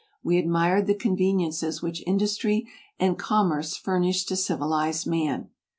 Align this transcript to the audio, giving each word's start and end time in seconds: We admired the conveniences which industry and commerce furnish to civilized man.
We 0.23 0.39
admired 0.39 0.87
the 0.87 0.95
conveniences 0.95 1.83
which 1.83 2.01
industry 2.07 2.67
and 2.99 3.19
commerce 3.19 3.77
furnish 3.77 4.23
to 4.25 4.35
civilized 4.35 5.05
man. 5.05 5.51